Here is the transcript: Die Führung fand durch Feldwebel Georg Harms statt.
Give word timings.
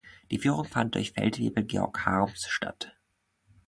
Die 0.31 0.39
Führung 0.39 0.65
fand 0.65 0.95
durch 0.95 1.11
Feldwebel 1.11 1.63
Georg 1.63 2.07
Harms 2.07 2.47
statt. 2.47 2.97